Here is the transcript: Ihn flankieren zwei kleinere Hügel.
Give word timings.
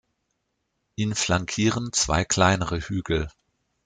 Ihn 0.95 1.13
flankieren 1.13 1.93
zwei 1.93 2.25
kleinere 2.25 2.79
Hügel. 2.79 3.29